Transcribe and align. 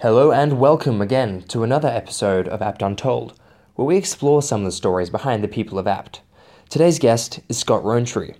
Hello 0.00 0.30
and 0.30 0.58
welcome 0.58 1.00
again 1.00 1.40
to 1.48 1.62
another 1.62 1.88
episode 1.88 2.48
of 2.48 2.60
Abt 2.60 2.82
Untold, 2.82 3.32
where 3.76 3.86
we 3.86 3.96
explore 3.96 4.42
some 4.42 4.60
of 4.60 4.66
the 4.66 4.72
stories 4.72 5.08
behind 5.08 5.42
the 5.42 5.48
people 5.48 5.78
of 5.78 5.86
Abt. 5.86 6.20
Today's 6.68 6.98
guest 6.98 7.40
is 7.48 7.56
Scott 7.56 7.82
Rowntree. 7.82 8.34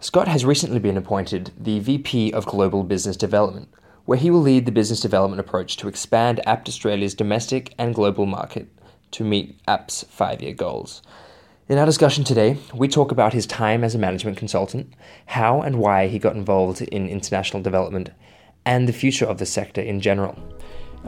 Scott 0.00 0.28
has 0.28 0.44
recently 0.44 0.78
been 0.78 0.98
appointed 0.98 1.50
the 1.58 1.78
VP 1.78 2.30
of 2.34 2.44
Global 2.44 2.84
Business 2.84 3.16
Development, 3.16 3.70
where 4.04 4.18
he 4.18 4.30
will 4.30 4.42
lead 4.42 4.66
the 4.66 4.70
business 4.70 5.00
development 5.00 5.40
approach 5.40 5.78
to 5.78 5.88
expand 5.88 6.42
Abt 6.46 6.68
Australia's 6.68 7.14
domestic 7.14 7.72
and 7.78 7.94
global 7.94 8.26
market 8.26 8.68
to 9.12 9.24
meet 9.24 9.58
Abt's 9.66 10.04
five 10.10 10.42
year 10.42 10.52
goals. 10.52 11.00
In 11.70 11.78
our 11.78 11.86
discussion 11.86 12.22
today, 12.22 12.58
we 12.74 12.86
talk 12.86 13.10
about 13.10 13.32
his 13.32 13.46
time 13.46 13.82
as 13.82 13.94
a 13.94 13.98
management 13.98 14.36
consultant, 14.36 14.92
how 15.24 15.62
and 15.62 15.78
why 15.78 16.08
he 16.08 16.18
got 16.18 16.36
involved 16.36 16.82
in 16.82 17.08
international 17.08 17.62
development, 17.62 18.10
and 18.66 18.86
the 18.86 18.92
future 18.92 19.24
of 19.24 19.38
the 19.38 19.46
sector 19.46 19.80
in 19.80 20.02
general. 20.02 20.38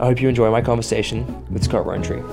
I 0.01 0.05
hope 0.05 0.19
you 0.19 0.27
enjoy 0.27 0.49
my 0.49 0.63
conversation 0.63 1.45
with 1.51 1.63
Scott 1.63 1.85
Rowntree. 1.85 2.23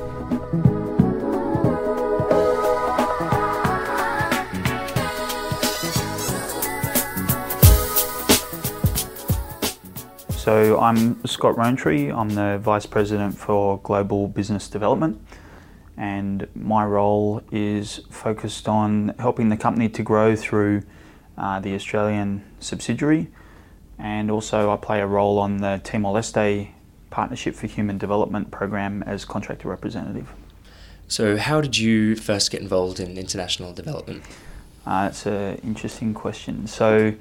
So 10.31 10.81
I'm 10.81 11.23
Scott 11.27 11.59
Rowntree. 11.59 12.11
I'm 12.11 12.31
the 12.31 12.57
Vice 12.59 12.87
President 12.87 13.37
for 13.37 13.79
Global 13.81 14.29
Business 14.29 14.67
Development 14.69 15.21
and 15.99 16.49
my 16.55 16.87
role 16.87 17.43
is 17.53 18.01
focused 18.09 18.67
on 18.67 19.15
helping 19.19 19.51
the 19.51 19.59
company 19.59 19.91
to 19.91 20.03
grow 20.03 20.35
through 20.35 20.85
uh, 21.37 21.61
the 21.61 21.75
Australian 21.75 22.45
subsidiary, 22.61 23.29
and 23.99 24.31
also 24.31 24.73
I 24.73 24.77
play 24.77 25.01
a 25.01 25.07
role 25.07 25.39
on 25.39 25.59
the 25.59 25.81
Timor 25.83 26.15
Leste 26.15 26.69
Partnership 27.11 27.55
for 27.55 27.67
Human 27.67 27.99
Development 27.99 28.51
program 28.51 29.03
as 29.05 29.25
contractor 29.25 29.69
representative. 29.69 30.33
So, 31.07 31.37
how 31.37 31.61
did 31.61 31.79
you 31.79 32.17
first 32.17 32.51
get 32.51 32.61
involved 32.61 33.01
in 33.01 33.17
international 33.17 33.73
development? 33.73 34.23
Uh, 34.87 35.05
that's 35.05 35.27
an 35.27 35.57
interesting 35.65 36.15
question. 36.15 36.67
So, 36.67 37.15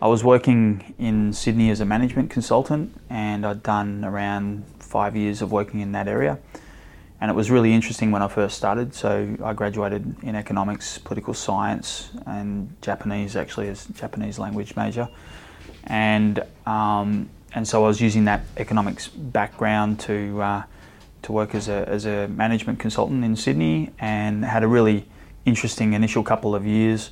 I 0.00 0.06
was 0.06 0.22
working 0.22 0.94
in 0.98 1.32
Sydney 1.32 1.70
as 1.70 1.80
a 1.80 1.84
management 1.84 2.30
consultant, 2.30 2.98
and 3.08 3.46
I'd 3.46 3.62
done 3.62 4.04
around 4.04 4.64
five 4.78 5.16
years 5.16 5.40
of 5.40 5.52
working 5.52 5.80
in 5.80 5.92
that 5.92 6.08
area 6.08 6.38
and 7.22 7.30
it 7.30 7.34
was 7.34 7.52
really 7.52 7.72
interesting 7.72 8.10
when 8.10 8.20
I 8.20 8.26
first 8.26 8.56
started. 8.56 8.92
So 8.94 9.36
I 9.44 9.52
graduated 9.52 10.16
in 10.24 10.34
economics, 10.34 10.98
political 10.98 11.34
science, 11.34 12.10
and 12.26 12.74
Japanese 12.82 13.36
actually 13.36 13.68
as 13.68 13.86
Japanese 13.86 14.40
language 14.40 14.74
major, 14.74 15.08
and 15.84 16.42
um, 16.66 17.30
and 17.54 17.66
so 17.66 17.84
I 17.84 17.88
was 17.88 18.00
using 18.00 18.24
that 18.24 18.42
economics 18.56 19.08
background 19.08 20.00
to 20.00 20.40
uh, 20.40 20.62
to 21.22 21.32
work 21.32 21.54
as 21.54 21.68
a 21.68 21.88
as 21.88 22.06
a 22.06 22.28
management 22.28 22.78
consultant 22.78 23.24
in 23.24 23.36
Sydney, 23.36 23.90
and 23.98 24.44
had 24.44 24.62
a 24.62 24.68
really 24.68 25.06
interesting 25.44 25.92
initial 25.92 26.22
couple 26.22 26.54
of 26.54 26.66
years. 26.66 27.10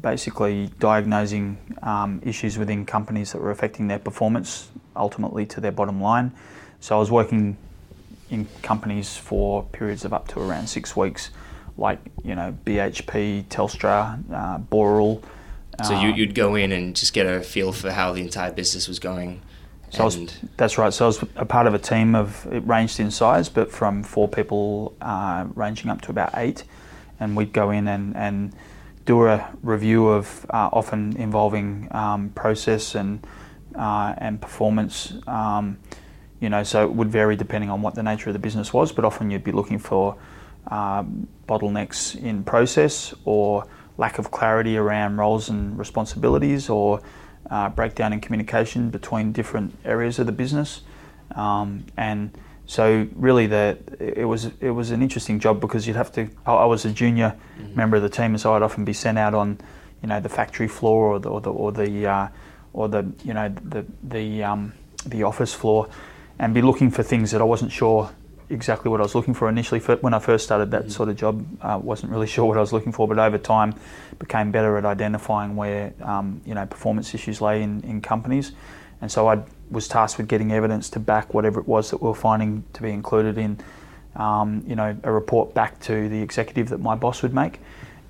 Basically, 0.00 0.70
diagnosing 0.78 1.58
um, 1.82 2.22
issues 2.24 2.56
within 2.56 2.86
companies 2.86 3.32
that 3.32 3.40
were 3.40 3.50
affecting 3.50 3.88
their 3.88 3.98
performance, 3.98 4.68
ultimately 4.96 5.44
to 5.46 5.60
their 5.60 5.72
bottom 5.72 6.00
line. 6.00 6.32
So 6.80 6.96
I 6.96 6.98
was 6.98 7.10
working 7.10 7.58
in 8.30 8.46
companies 8.62 9.16
for 9.16 9.64
periods 9.64 10.04
of 10.06 10.14
up 10.14 10.28
to 10.28 10.40
around 10.40 10.68
six 10.68 10.96
weeks, 10.96 11.30
like 11.76 11.98
you 12.24 12.34
know 12.34 12.56
BHP, 12.64 13.44
Telstra, 13.44 14.18
uh, 14.32 14.58
Boral. 14.58 15.22
So 15.84 16.00
you, 16.00 16.26
would 16.26 16.34
go 16.34 16.54
in 16.54 16.72
and 16.72 16.94
just 16.94 17.12
get 17.12 17.26
a 17.26 17.40
feel 17.40 17.72
for 17.72 17.90
how 17.90 18.12
the 18.12 18.20
entire 18.20 18.52
business 18.52 18.88
was 18.88 18.98
going. 18.98 19.42
So 19.90 20.04
was, 20.04 20.38
that's 20.56 20.78
right. 20.78 20.92
So 20.92 21.04
I 21.04 21.08
was 21.08 21.24
a 21.36 21.44
part 21.44 21.66
of 21.66 21.74
a 21.74 21.78
team 21.78 22.14
of 22.14 22.46
it 22.52 22.66
ranged 22.66 23.00
in 23.00 23.10
size, 23.10 23.48
but 23.48 23.72
from 23.72 24.02
four 24.02 24.28
people 24.28 24.94
uh, 25.00 25.46
ranging 25.54 25.90
up 25.90 26.00
to 26.02 26.10
about 26.10 26.30
eight, 26.36 26.64
and 27.18 27.36
we'd 27.36 27.52
go 27.52 27.70
in 27.70 27.88
and, 27.88 28.16
and 28.16 28.54
do 29.04 29.26
a 29.26 29.48
review 29.62 30.08
of 30.08 30.46
uh, 30.50 30.70
often 30.72 31.16
involving 31.16 31.88
um, 31.90 32.30
process 32.30 32.94
and 32.94 33.26
uh, 33.74 34.14
and 34.18 34.40
performance. 34.40 35.14
Um, 35.26 35.78
you 36.40 36.48
know, 36.48 36.62
so 36.62 36.84
it 36.84 36.92
would 36.94 37.10
vary 37.10 37.36
depending 37.36 37.70
on 37.70 37.82
what 37.82 37.94
the 37.94 38.02
nature 38.02 38.30
of 38.30 38.34
the 38.34 38.38
business 38.38 38.72
was, 38.72 38.92
but 38.92 39.04
often 39.04 39.30
you'd 39.30 39.44
be 39.44 39.52
looking 39.52 39.78
for 39.78 40.16
um, 40.68 41.28
bottlenecks 41.48 42.20
in 42.20 42.44
process 42.44 43.12
or 43.24 43.66
lack 44.00 44.18
of 44.18 44.30
clarity 44.30 44.78
around 44.78 45.18
roles 45.18 45.50
and 45.50 45.78
responsibilities 45.78 46.70
or 46.70 47.00
uh, 47.50 47.68
breakdown 47.68 48.12
in 48.14 48.20
communication 48.20 48.88
between 48.88 49.30
different 49.30 49.76
areas 49.84 50.18
of 50.18 50.24
the 50.24 50.32
business. 50.32 50.80
Um, 51.36 51.84
and 51.98 52.36
so 52.66 53.06
really 53.14 53.46
the, 53.46 53.78
it 54.00 54.24
was 54.24 54.50
it 54.60 54.70
was 54.70 54.90
an 54.90 55.02
interesting 55.02 55.38
job 55.38 55.60
because 55.60 55.86
you'd 55.86 55.96
have 55.96 56.12
to 56.12 56.28
I 56.46 56.64
was 56.64 56.84
a 56.84 56.90
junior 56.90 57.36
mm-hmm. 57.58 57.76
member 57.76 57.96
of 57.96 58.02
the 58.02 58.08
team 58.08 58.32
and 58.32 58.40
so 58.40 58.54
I'd 58.54 58.62
often 58.62 58.84
be 58.84 58.92
sent 58.92 59.18
out 59.18 59.34
on 59.34 59.58
you 60.02 60.08
know 60.08 60.20
the 60.20 60.28
factory 60.28 60.68
floor 60.68 61.12
or 61.12 61.18
the 61.20 61.28
or 61.28 61.40
the 61.40 61.52
or 61.52 61.72
the, 61.72 62.06
uh, 62.06 62.28
or 62.72 62.88
the 62.88 63.12
you 63.24 63.34
know 63.34 63.48
the 63.48 63.84
the 64.02 64.42
um, 64.44 64.72
the 65.04 65.24
office 65.24 65.52
floor 65.52 65.88
and 66.38 66.54
be 66.54 66.62
looking 66.62 66.90
for 66.90 67.02
things 67.02 67.32
that 67.32 67.40
I 67.40 67.44
wasn't 67.44 67.72
sure 67.72 68.10
exactly 68.50 68.90
what 68.90 69.00
I 69.00 69.02
was 69.02 69.14
looking 69.14 69.34
for 69.34 69.48
initially. 69.48 69.80
When 69.80 70.14
I 70.14 70.18
first 70.18 70.44
started 70.44 70.70
that 70.72 70.82
mm-hmm. 70.82 70.90
sort 70.90 71.08
of 71.08 71.16
job, 71.16 71.46
uh, 71.62 71.78
wasn't 71.82 72.12
really 72.12 72.26
sure 72.34 72.44
what 72.44 72.56
I 72.56 72.60
was 72.60 72.72
looking 72.72 72.92
for, 72.92 73.08
but 73.08 73.18
over 73.18 73.38
time 73.38 73.74
became 74.18 74.50
better 74.50 74.76
at 74.76 74.84
identifying 74.84 75.56
where 75.56 75.92
um, 76.02 76.40
you 76.44 76.54
know 76.54 76.66
performance 76.66 77.14
issues 77.14 77.40
lay 77.40 77.62
in, 77.62 77.82
in 77.82 78.00
companies, 78.00 78.52
and 79.00 79.10
so 79.10 79.28
I 79.28 79.42
was 79.70 79.88
tasked 79.88 80.18
with 80.18 80.28
getting 80.28 80.52
evidence 80.52 80.90
to 80.90 81.00
back 81.00 81.32
whatever 81.32 81.60
it 81.60 81.68
was 81.68 81.90
that 81.90 82.02
we 82.02 82.08
were 82.08 82.14
finding 82.14 82.64
to 82.72 82.82
be 82.82 82.90
included 82.90 83.38
in 83.38 83.58
um, 84.16 84.62
you 84.66 84.76
know 84.76 84.96
a 85.04 85.12
report 85.12 85.54
back 85.54 85.78
to 85.80 86.08
the 86.08 86.20
executive 86.20 86.68
that 86.70 86.80
my 86.80 86.94
boss 86.94 87.22
would 87.22 87.34
make, 87.34 87.60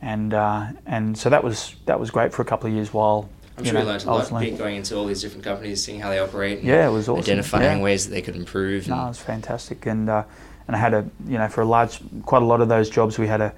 and 0.02 0.34
uh, 0.34 0.68
and 0.86 1.16
so 1.16 1.30
that 1.30 1.44
was 1.44 1.76
that 1.86 2.00
was 2.00 2.10
great 2.10 2.32
for 2.32 2.42
a 2.42 2.44
couple 2.44 2.68
of 2.68 2.74
years 2.74 2.92
while 2.92 3.28
I'm 3.56 3.64
sure 3.64 3.66
you, 3.66 3.72
know, 3.72 3.80
you 3.80 3.86
learned 3.86 4.04
a 4.04 4.10
lot 4.10 4.58
going 4.58 4.76
into 4.76 4.96
all 4.96 5.06
these 5.06 5.20
different 5.20 5.44
companies, 5.44 5.84
seeing 5.84 6.00
how 6.00 6.08
they 6.08 6.18
operate. 6.18 6.62
Yeah, 6.62 6.88
it 6.88 6.92
was 6.92 7.08
awesome. 7.08 7.20
Identifying 7.20 7.78
yeah. 7.78 7.84
ways 7.84 8.06
that 8.06 8.12
they 8.12 8.22
could 8.22 8.36
improve. 8.36 8.88
No, 8.88 9.04
it 9.04 9.08
was 9.08 9.18
fantastic, 9.18 9.86
and 9.86 10.08
uh, 10.08 10.24
and 10.66 10.76
I 10.76 10.78
had 10.78 10.94
a 10.94 11.08
you 11.26 11.36
know 11.36 11.48
for 11.48 11.62
a 11.62 11.66
large 11.66 12.00
quite 12.24 12.42
a 12.42 12.46
lot 12.46 12.60
of 12.60 12.68
those 12.68 12.88
jobs 12.88 13.18
we 13.18 13.26
had 13.26 13.40
a 13.40 13.52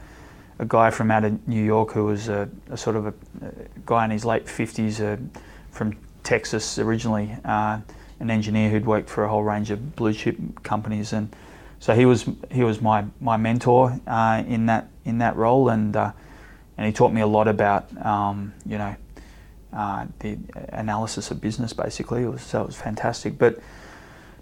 a 0.58 0.64
guy 0.64 0.90
from 0.90 1.10
out 1.10 1.24
of 1.24 1.48
New 1.48 1.62
York 1.62 1.92
who 1.92 2.04
was 2.04 2.28
a, 2.28 2.48
a 2.70 2.76
sort 2.76 2.96
of 2.96 3.06
a, 3.06 3.14
a, 3.42 3.52
guy 3.84 4.04
in 4.04 4.10
his 4.10 4.24
late 4.24 4.48
fifties 4.48 5.00
uh, 5.00 5.16
from 5.70 5.96
Texas 6.22 6.78
originally, 6.78 7.36
uh, 7.44 7.80
an 8.20 8.30
engineer 8.30 8.70
who'd 8.70 8.86
worked 8.86 9.10
for 9.10 9.24
a 9.24 9.28
whole 9.28 9.42
range 9.42 9.70
of 9.70 9.96
blue 9.96 10.12
chip 10.12 10.36
companies, 10.62 11.12
and 11.12 11.34
so 11.80 11.94
he 11.94 12.06
was 12.06 12.26
he 12.50 12.62
was 12.62 12.80
my 12.80 13.04
my 13.20 13.36
mentor 13.36 13.98
uh, 14.06 14.42
in 14.46 14.66
that 14.66 14.88
in 15.04 15.18
that 15.18 15.36
role, 15.36 15.68
and 15.68 15.96
uh, 15.96 16.12
and 16.78 16.86
he 16.86 16.92
taught 16.92 17.12
me 17.12 17.20
a 17.20 17.26
lot 17.26 17.48
about 17.48 17.84
um, 18.04 18.54
you 18.64 18.78
know 18.78 18.94
uh, 19.72 20.06
the 20.20 20.38
analysis 20.68 21.30
of 21.30 21.40
business 21.40 21.72
basically. 21.72 22.24
It 22.24 22.28
was, 22.28 22.42
so 22.42 22.62
it 22.62 22.66
was 22.66 22.76
fantastic. 22.76 23.38
But 23.38 23.60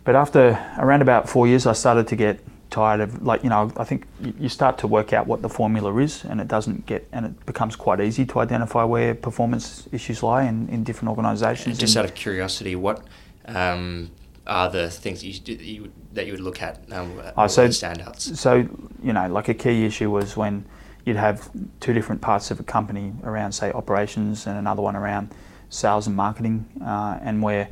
but 0.04 0.14
after 0.14 0.58
around 0.78 1.02
about 1.02 1.28
four 1.28 1.46
years, 1.46 1.66
I 1.66 1.72
started 1.72 2.08
to 2.08 2.16
get 2.16 2.41
tired 2.70 3.00
of 3.00 3.22
like 3.22 3.42
you 3.42 3.50
know 3.50 3.70
I 3.76 3.84
think 3.84 4.06
you 4.20 4.48
start 4.48 4.78
to 4.78 4.86
work 4.86 5.12
out 5.12 5.26
what 5.26 5.42
the 5.42 5.48
formula 5.48 5.94
is, 5.98 6.24
and 6.24 6.41
it 6.41 6.48
doesn't 6.48 6.86
get 6.86 7.06
and 7.12 7.26
it 7.26 7.46
becomes 7.46 7.76
quite 7.76 8.00
easy 8.00 8.24
to 8.26 8.41
identify 8.41 8.84
where 8.84 9.14
performance 9.14 9.88
issues 9.92 10.22
lie 10.22 10.44
in, 10.44 10.68
in 10.68 10.84
different 10.84 11.10
organisations. 11.10 11.78
Just 11.78 11.97
out 11.97 12.04
of 12.04 12.14
curiosity, 12.14 12.76
what 12.76 13.04
um, 13.47 14.10
are 14.47 14.70
the 14.70 14.91
things 14.91 15.20
that 15.20 15.26
you, 15.26 15.56
that 15.56 15.64
you, 15.64 15.92
that 16.12 16.26
you 16.26 16.32
would 16.32 16.41
look 16.41 16.62
at? 16.62 16.80
Um, 16.92 17.20
oh, 17.36 17.47
so 17.47 17.68
standouts. 17.68 18.36
So 18.36 18.68
you 19.02 19.12
know, 19.12 19.28
like 19.28 19.48
a 19.48 19.54
key 19.54 19.84
issue 19.84 20.10
was 20.10 20.36
when 20.36 20.64
you'd 21.05 21.16
have 21.16 21.50
two 21.81 21.93
different 21.93 22.21
parts 22.21 22.50
of 22.50 22.61
a 22.61 22.62
company 22.62 23.12
around, 23.25 23.53
say, 23.53 23.72
operations 23.72 24.47
and 24.47 24.59
another 24.59 24.83
one 24.83 24.97
around 24.97 25.34
sales 25.69 26.06
and 26.06 26.16
marketing, 26.16 26.66
uh, 26.84 27.19
and 27.22 27.43
where 27.43 27.69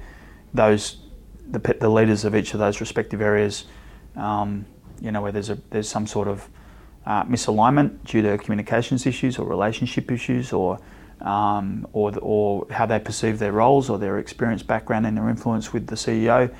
those 0.55 0.99
the, 1.50 1.59
the 1.81 1.88
leaders 1.88 2.25
of 2.25 2.34
each 2.37 2.53
of 2.55 2.61
those 2.61 2.81
respective 2.81 3.20
areas, 3.20 3.64
um, 4.17 4.67
you 5.00 5.11
know, 5.11 5.23
where 5.23 5.32
there's 5.32 5.50
a 5.50 5.58
there's 5.70 5.88
some 5.88 6.06
sort 6.06 6.29
of 6.29 6.49
uh, 7.06 7.25
misalignment 7.25 8.05
due 8.05 8.23
to 8.23 8.37
communications 8.38 9.06
issues 9.06 9.38
or 9.38 9.47
relationship 9.47 10.11
issues 10.11 10.52
or 10.52 10.79
um, 11.20 11.87
or, 11.93 12.12
the, 12.12 12.20
or 12.20 12.67
how 12.70 12.87
they 12.87 12.99
perceive 12.99 13.41
their 13.41 13.50
roles 13.50 13.91
or 13.91 13.99
their 13.99 14.19
experience, 14.19 14.62
background, 14.62 15.05
and 15.05 15.17
their 15.17 15.29
influence 15.29 15.73
with 15.73 15.88
the 15.88 15.97
CEO, 15.97 16.55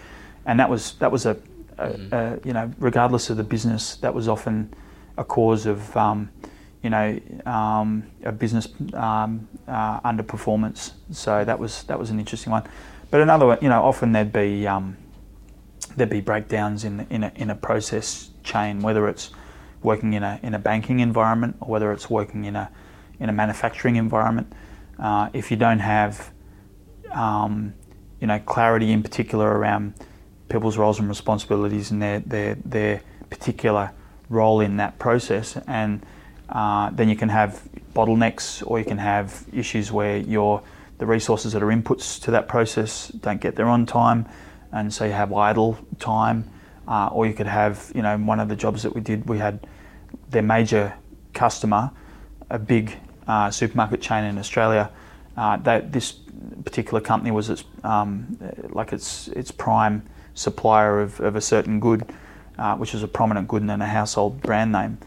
and 0.46 0.58
that 0.58 0.69
was 0.69 0.94
that 0.94 1.12
was 1.12 1.26
a, 1.26 1.37
a, 1.78 1.88
mm-hmm. 1.88 2.14
a 2.14 2.38
you 2.44 2.52
know 2.52 2.70
regardless 2.78 3.31
of 3.31 3.37
the 3.37 3.44
business, 3.44 3.96
that 3.96 4.14
was 4.14 4.26
often 4.28 4.72
a 5.16 5.25
cause 5.25 5.66
of 5.66 5.96
um, 5.96 6.31
you 6.82 6.90
know, 6.90 7.20
um, 7.44 8.04
a 8.25 8.32
business 8.32 8.69
um, 8.94 9.48
uh, 9.66 10.00
underperformance. 10.00 10.92
So 11.10 11.44
that 11.44 11.58
was 11.58 11.82
that 11.84 11.98
was 11.98 12.10
an 12.10 12.19
interesting 12.19 12.52
one. 12.52 12.64
But 13.10 13.20
another 13.20 13.46
one, 13.46 13.58
you 13.60 13.69
know, 13.69 13.82
often 13.82 14.12
there'd 14.12 14.32
be 14.32 14.66
um, 14.66 14.96
there'd 15.96 16.10
be 16.10 16.20
breakdowns 16.20 16.84
in 16.84 17.06
in 17.10 17.25
a, 17.25 17.32
in 17.34 17.50
a 17.50 17.54
process 17.54 18.30
chain, 18.44 18.80
whether 18.80 19.08
it's 19.08 19.30
working 19.82 20.12
in 20.12 20.22
a 20.22 20.38
in 20.42 20.54
a 20.54 20.58
banking 20.58 21.00
environment 21.00 21.56
or 21.60 21.69
whether 21.69 21.92
it's 21.92 22.08
working 22.08 22.44
in 22.44 22.56
a 22.56 22.70
in 23.19 23.28
a 23.28 23.32
manufacturing 23.32 23.96
environment. 23.96 24.52
Uh, 24.98 25.30
if 25.32 25.50
you 25.50 25.56
don't 25.56 25.80
have 25.80 26.32
um, 27.12 27.75
you 28.20 28.26
know 28.26 28.38
clarity 28.40 28.92
in 28.92 29.02
particular 29.02 29.50
around 29.50 29.94
people's 30.48 30.78
roles 30.78 30.98
and 30.98 31.08
responsibilities 31.08 31.90
and 31.90 32.00
their 32.00 32.20
their 32.20 32.54
their 32.64 33.02
particular 33.30 33.90
role 34.28 34.60
in 34.60 34.76
that 34.76 34.98
process, 34.98 35.56
and 35.66 36.04
uh, 36.48 36.90
then 36.90 37.08
you 37.08 37.16
can 37.16 37.28
have 37.28 37.62
bottlenecks 37.94 38.62
or 38.66 38.78
you 38.78 38.84
can 38.84 38.98
have 38.98 39.44
issues 39.52 39.92
where 39.92 40.16
your 40.16 40.62
the 40.98 41.06
resources 41.06 41.52
that 41.52 41.62
are 41.62 41.68
inputs 41.68 42.20
to 42.20 42.32
that 42.32 42.48
process 42.48 43.08
don't 43.08 43.40
get 43.40 43.54
there 43.54 43.68
on 43.68 43.86
time, 43.86 44.26
and 44.72 44.92
so 44.92 45.04
you 45.04 45.12
have 45.12 45.32
idle 45.32 45.78
time, 45.98 46.50
uh, 46.88 47.08
or 47.12 47.26
you 47.26 47.34
could 47.34 47.46
have 47.46 47.92
you 47.94 48.02
know 48.02 48.16
one 48.18 48.40
of 48.40 48.48
the 48.48 48.56
jobs 48.56 48.82
that 48.82 48.94
we 48.94 49.00
did 49.00 49.28
we 49.28 49.38
had 49.38 49.66
their 50.30 50.42
major 50.42 50.94
customer, 51.34 51.90
a 52.50 52.58
big 52.58 52.96
uh, 53.26 53.50
supermarket 53.50 54.00
chain 54.00 54.24
in 54.24 54.38
Australia. 54.38 54.90
Uh, 55.36 55.56
that 55.58 55.92
this 55.92 56.18
particular 56.64 57.00
company 57.00 57.30
was 57.30 57.48
its 57.48 57.64
um, 57.84 58.38
like 58.70 58.92
its 58.92 59.28
its 59.28 59.50
prime 59.52 60.02
supplier 60.34 61.00
of, 61.00 61.20
of 61.20 61.36
a 61.36 61.40
certain 61.40 61.80
good, 61.80 62.12
uh, 62.58 62.76
which 62.76 62.92
was 62.92 63.02
a 63.02 63.08
prominent 63.08 63.48
good 63.48 63.62
and 63.62 63.82
a 63.82 63.86
household 63.86 64.40
brand 64.40 64.72
name, 64.72 64.98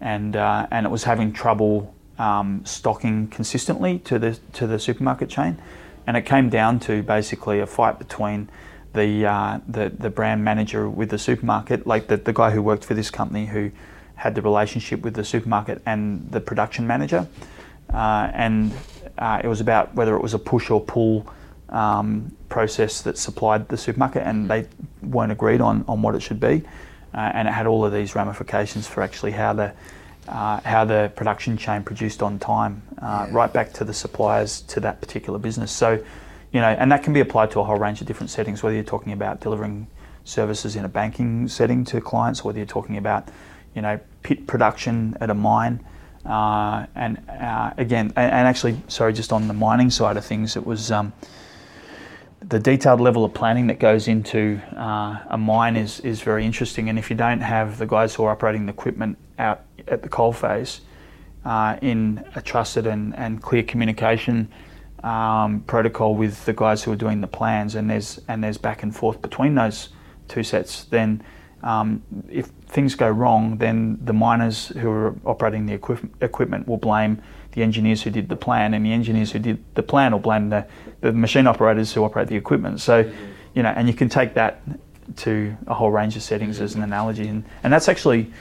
and 0.00 0.36
uh, 0.36 0.66
and 0.70 0.86
it 0.86 0.88
was 0.90 1.04
having 1.04 1.32
trouble 1.32 1.94
um, 2.18 2.62
stocking 2.64 3.28
consistently 3.28 3.98
to 4.00 4.18
the 4.18 4.38
to 4.54 4.66
the 4.66 4.78
supermarket 4.78 5.28
chain, 5.28 5.60
and 6.06 6.16
it 6.16 6.22
came 6.22 6.48
down 6.48 6.80
to 6.80 7.02
basically 7.02 7.60
a 7.60 7.66
fight 7.66 7.98
between 7.98 8.48
the 8.92 9.26
uh, 9.26 9.60
the 9.68 9.90
the 9.90 10.10
brand 10.10 10.44
manager 10.44 10.88
with 10.88 11.10
the 11.10 11.18
supermarket, 11.18 11.86
like 11.86 12.08
the 12.08 12.16
the 12.16 12.32
guy 12.32 12.50
who 12.50 12.62
worked 12.62 12.84
for 12.84 12.94
this 12.94 13.10
company 13.10 13.46
who 13.46 13.70
had 14.16 14.34
the 14.34 14.42
relationship 14.42 15.00
with 15.00 15.14
the 15.14 15.24
supermarket 15.24 15.80
and 15.86 16.30
the 16.30 16.40
production 16.40 16.86
manager, 16.86 17.26
uh, 17.92 18.30
and 18.34 18.72
uh, 19.18 19.40
it 19.42 19.48
was 19.48 19.60
about 19.60 19.94
whether 19.94 20.14
it 20.14 20.22
was 20.22 20.34
a 20.34 20.38
push 20.38 20.70
or 20.70 20.80
pull 20.80 21.26
um, 21.70 22.34
process 22.48 23.00
that 23.02 23.16
supplied 23.16 23.68
the 23.68 23.76
supermarket, 23.76 24.26
and 24.26 24.50
they 24.50 24.66
weren't 25.02 25.32
agreed 25.32 25.60
on, 25.60 25.84
on 25.88 26.02
what 26.02 26.14
it 26.14 26.20
should 26.20 26.40
be. 26.40 26.62
Uh, 27.12 27.18
and 27.34 27.48
it 27.48 27.52
had 27.52 27.66
all 27.66 27.84
of 27.84 27.92
these 27.92 28.14
ramifications 28.14 28.86
for 28.86 29.02
actually 29.02 29.32
how 29.32 29.52
the 29.52 29.72
uh, 30.28 30.60
how 30.60 30.84
the 30.84 31.10
production 31.16 31.56
chain 31.56 31.82
produced 31.82 32.22
on 32.22 32.38
time, 32.38 32.82
uh, 33.02 33.26
yeah. 33.26 33.34
right 33.34 33.52
back 33.52 33.72
to 33.72 33.84
the 33.84 33.94
suppliers 33.94 34.60
to 34.62 34.78
that 34.78 35.00
particular 35.00 35.38
business. 35.38 35.72
So, 35.72 35.92
you 36.52 36.60
know, 36.60 36.68
and 36.68 36.92
that 36.92 37.02
can 37.02 37.12
be 37.12 37.20
applied 37.20 37.50
to 37.52 37.60
a 37.60 37.64
whole 37.64 37.78
range 37.78 38.00
of 38.00 38.06
different 38.06 38.30
settings. 38.30 38.62
Whether 38.62 38.76
you're 38.76 38.84
talking 38.84 39.12
about 39.12 39.40
delivering 39.40 39.88
services 40.24 40.76
in 40.76 40.84
a 40.84 40.88
banking 40.88 41.48
setting 41.48 41.84
to 41.86 42.00
clients, 42.00 42.40
or 42.40 42.44
whether 42.44 42.58
you're 42.58 42.66
talking 42.66 42.96
about, 42.96 43.28
you 43.74 43.82
know, 43.82 43.98
pit 44.22 44.46
production 44.46 45.16
at 45.20 45.30
a 45.30 45.34
mine, 45.34 45.84
uh, 46.26 46.86
and 46.94 47.18
uh, 47.28 47.72
again, 47.76 48.12
and, 48.14 48.32
and, 48.32 48.46
actually, 48.46 48.80
sorry, 48.88 49.12
just 49.12 49.32
on 49.32 49.48
the 49.48 49.54
mining 49.54 49.90
side 49.90 50.16
of 50.16 50.24
things, 50.24 50.54
it 50.54 50.64
was 50.64 50.92
um, 50.92 51.12
the 52.42 52.58
detailed 52.58 53.00
level 53.00 53.24
of 53.24 53.34
planning 53.34 53.66
that 53.66 53.78
goes 53.78 54.08
into 54.08 54.60
uh, 54.76 55.18
a 55.28 55.38
mine 55.38 55.76
is, 55.76 56.00
is 56.00 56.22
very 56.22 56.44
interesting. 56.44 56.88
And 56.88 56.98
if 56.98 57.10
you 57.10 57.16
don't 57.16 57.40
have 57.40 57.78
the 57.78 57.86
guys 57.86 58.14
who 58.14 58.24
are 58.24 58.30
operating 58.30 58.66
the 58.66 58.72
equipment 58.72 59.18
out 59.38 59.64
at 59.88 60.02
the 60.02 60.08
coalface 60.08 60.80
uh, 61.44 61.76
in 61.82 62.24
a 62.34 62.42
trusted 62.42 62.86
and, 62.86 63.14
and 63.16 63.42
clear 63.42 63.62
communication 63.62 64.48
um, 65.02 65.60
protocol 65.66 66.14
with 66.14 66.44
the 66.44 66.52
guys 66.52 66.82
who 66.82 66.92
are 66.92 66.96
doing 66.96 67.20
the 67.20 67.26
plans, 67.26 67.74
and 67.74 67.88
there's 67.88 68.20
and 68.28 68.44
there's 68.44 68.58
back 68.58 68.82
and 68.82 68.94
forth 68.94 69.22
between 69.22 69.54
those 69.54 69.88
two 70.28 70.42
sets, 70.42 70.84
then 70.84 71.22
um, 71.62 72.02
if 72.28 72.46
things 72.66 72.94
go 72.94 73.08
wrong, 73.08 73.58
then 73.58 73.98
the 74.02 74.12
miners 74.12 74.68
who 74.68 74.90
are 74.90 75.14
operating 75.24 75.66
the 75.66 75.74
equip- 75.74 76.22
equipment 76.22 76.66
will 76.66 76.78
blame 76.78 77.22
the 77.52 77.62
engineers 77.62 78.02
who 78.02 78.10
did 78.10 78.28
the 78.28 78.36
plan, 78.36 78.74
and 78.74 78.86
the 78.86 78.92
engineers 78.92 79.32
who 79.32 79.38
did 79.38 79.62
the 79.74 79.82
plan 79.82 80.12
will 80.12 80.20
blame 80.20 80.50
the, 80.50 80.66
the 81.00 81.12
machine 81.12 81.46
operators 81.46 81.92
who 81.92 82.04
operate 82.04 82.28
the 82.28 82.36
equipment. 82.36 82.80
So, 82.80 83.10
you 83.54 83.62
know, 83.62 83.70
and 83.70 83.88
you 83.88 83.94
can 83.94 84.08
take 84.08 84.34
that 84.34 84.62
to 85.16 85.56
a 85.66 85.74
whole 85.74 85.90
range 85.90 86.16
of 86.16 86.22
settings 86.22 86.60
as 86.60 86.74
an 86.76 86.82
analogy, 86.82 87.26
and, 87.26 87.44
and 87.62 87.72
that's 87.72 87.88
actually 87.88 88.32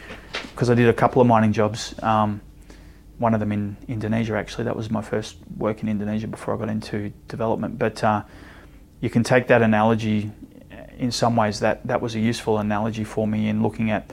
because 0.51 0.69
I 0.69 0.75
did 0.75 0.87
a 0.87 0.93
couple 0.93 1.21
of 1.21 1.27
mining 1.27 1.53
jobs. 1.53 1.95
Um, 2.03 2.41
one 3.17 3.33
of 3.33 3.41
them 3.41 3.51
in 3.51 3.75
Indonesia, 3.87 4.35
actually. 4.35 4.63
That 4.63 4.75
was 4.75 4.89
my 4.89 5.01
first 5.01 5.37
work 5.57 5.81
in 5.83 5.89
Indonesia 5.89 6.27
before 6.27 6.53
I 6.55 6.57
got 6.57 6.69
into 6.69 7.11
development. 7.27 7.77
But 7.77 8.01
uh, 8.01 8.23
you 9.01 9.09
can 9.09 9.23
take 9.23 9.47
that 9.47 9.61
analogy 9.61 10.31
in 10.99 11.11
some 11.11 11.35
ways 11.35 11.61
that, 11.61 11.85
that 11.87 12.01
was 12.01 12.13
a 12.13 12.19
useful 12.19 12.59
analogy 12.59 13.03
for 13.03 13.25
me 13.25 13.47
in 13.47 13.63
looking 13.63 13.89
at 13.89 14.11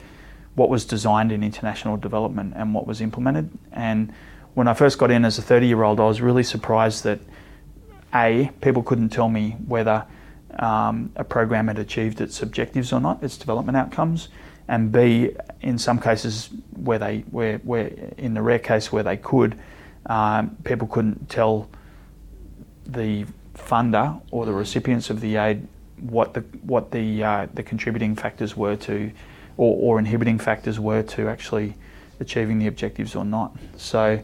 what 0.55 0.69
was 0.69 0.85
designed 0.85 1.31
in 1.31 1.43
international 1.43 1.97
development 1.97 2.53
and 2.55 2.73
what 2.73 2.87
was 2.87 3.01
implemented. 3.01 3.51
And 3.71 4.11
when 4.55 4.67
I 4.67 4.73
first 4.73 4.97
got 4.97 5.11
in 5.11 5.23
as 5.25 5.37
a 5.37 5.41
30 5.41 5.67
year 5.67 5.83
old, 5.83 5.99
I 5.99 6.05
was 6.05 6.21
really 6.21 6.43
surprised 6.43 7.03
that 7.03 7.19
A, 8.15 8.49
people 8.61 8.81
couldn't 8.81 9.09
tell 9.09 9.29
me 9.29 9.51
whether 9.67 10.05
um, 10.57 11.11
a 11.15 11.23
program 11.23 11.67
had 11.67 11.77
achieved 11.77 12.21
its 12.21 12.41
objectives 12.41 12.91
or 12.91 12.99
not, 12.99 13.21
its 13.21 13.37
development 13.37 13.77
outcomes, 13.77 14.29
and 14.67 14.91
B, 14.91 15.35
in 15.61 15.77
some 15.77 15.99
cases 15.99 16.49
where 16.75 16.97
they, 16.97 17.19
where, 17.31 17.57
where 17.59 17.91
in 18.17 18.33
the 18.33 18.41
rare 18.41 18.59
case 18.59 18.91
where 18.91 19.03
they 19.03 19.17
could, 19.17 19.59
um, 20.07 20.57
people 20.63 20.87
couldn't 20.87 21.29
tell 21.29 21.69
the 22.85 23.25
funder 23.53 24.21
or 24.31 24.45
the 24.45 24.53
recipients 24.53 25.09
of 25.09 25.19
the 25.21 25.35
aid 25.35 25.67
what 25.99 26.33
the 26.33 26.41
what 26.61 26.91
the 26.91 27.23
uh, 27.23 27.47
the 27.53 27.63
contributing 27.63 28.15
factors 28.15 28.55
were 28.55 28.75
to, 28.75 29.11
or, 29.57 29.95
or 29.95 29.99
inhibiting 29.99 30.39
factors 30.39 30.79
were 30.79 31.03
to 31.03 31.27
actually 31.27 31.75
achieving 32.19 32.59
the 32.59 32.67
objectives 32.67 33.15
or 33.15 33.25
not. 33.25 33.55
So, 33.77 34.19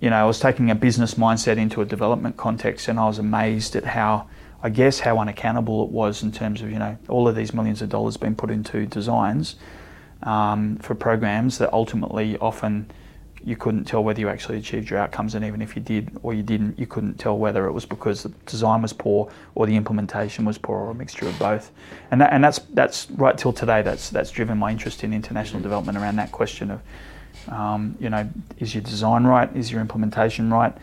you 0.00 0.10
know, 0.10 0.16
I 0.16 0.24
was 0.24 0.40
taking 0.40 0.70
a 0.70 0.74
business 0.74 1.14
mindset 1.14 1.56
into 1.56 1.80
a 1.80 1.84
development 1.84 2.36
context, 2.36 2.88
and 2.88 2.98
I 2.98 3.06
was 3.06 3.18
amazed 3.18 3.76
at 3.76 3.84
how, 3.84 4.28
I 4.62 4.70
guess, 4.70 5.00
how 5.00 5.18
unaccountable 5.18 5.84
it 5.84 5.90
was 5.90 6.22
in 6.22 6.32
terms 6.32 6.62
of 6.62 6.70
you 6.70 6.78
know 6.78 6.96
all 7.08 7.28
of 7.28 7.36
these 7.36 7.52
millions 7.52 7.82
of 7.82 7.88
dollars 7.88 8.16
being 8.16 8.34
put 8.34 8.50
into 8.50 8.86
designs 8.86 9.56
um, 10.22 10.76
for 10.76 10.94
programs 10.94 11.58
that 11.58 11.72
ultimately 11.72 12.36
often 12.38 12.90
you 13.48 13.56
couldn't 13.56 13.84
tell 13.84 14.04
whether 14.04 14.20
you 14.20 14.28
actually 14.28 14.58
achieved 14.58 14.90
your 14.90 14.98
outcomes, 14.98 15.34
and 15.34 15.42
even 15.42 15.62
if 15.62 15.74
you 15.74 15.80
did 15.80 16.10
or 16.22 16.34
you 16.34 16.42
didn't, 16.42 16.78
you 16.78 16.86
couldn't 16.86 17.14
tell 17.14 17.38
whether 17.38 17.66
it 17.66 17.72
was 17.72 17.86
because 17.86 18.22
the 18.22 18.28
design 18.44 18.82
was 18.82 18.92
poor 18.92 19.30
or 19.54 19.66
the 19.66 19.74
implementation 19.74 20.44
was 20.44 20.58
poor 20.58 20.76
or 20.76 20.90
a 20.90 20.94
mixture 20.94 21.26
of 21.26 21.38
both. 21.38 21.70
And 22.10 22.20
that, 22.20 22.30
and 22.34 22.44
that's 22.44 22.58
that's 22.74 23.10
right 23.12 23.38
till 23.38 23.54
today. 23.54 23.80
That's 23.80 24.10
that's 24.10 24.30
driven 24.30 24.58
my 24.58 24.70
interest 24.70 25.02
in 25.02 25.14
international 25.14 25.62
development 25.62 25.96
around 25.96 26.16
that 26.16 26.30
question 26.30 26.70
of, 26.70 26.80
um, 27.48 27.96
you 27.98 28.10
know, 28.10 28.28
is 28.58 28.74
your 28.74 28.82
design 28.82 29.24
right? 29.24 29.48
Is 29.56 29.72
your 29.72 29.80
implementation 29.80 30.52
right? 30.52 30.76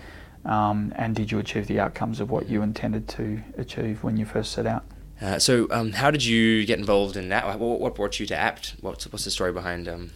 Um, 0.43 0.91
and 0.95 1.15
did 1.15 1.31
you 1.31 1.37
achieve 1.37 1.67
the 1.67 1.79
outcomes 1.79 2.19
of 2.19 2.31
what 2.31 2.49
you 2.49 2.63
intended 2.63 3.07
to 3.09 3.41
achieve 3.59 4.03
when 4.03 4.17
you 4.17 4.25
first 4.25 4.51
set 4.51 4.65
out? 4.65 4.83
Uh, 5.21 5.37
so, 5.39 5.67
um, 5.71 5.91
how 5.93 6.11
did 6.11 6.25
you 6.25 6.65
get 6.65 6.77
involved 6.77 7.15
in 7.15 7.29
that? 7.29 7.59
What, 7.59 7.95
brought 7.95 8.19
you 8.19 8.25
to 8.25 8.35
Abt? 8.35 8.75
What's, 8.81 9.11
what's 9.11 9.23
the 9.23 9.31
story 9.31 9.53
behind 9.53 9.87
um, 9.87 10.11